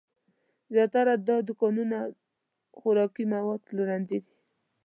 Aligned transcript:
زیاتره 0.73 1.13
دا 1.27 1.37
دوکانونه 1.47 1.97
خوراکي 2.77 3.23
مواد 3.33 3.61
پلورنځي 3.69 4.19
دي. 4.25 4.33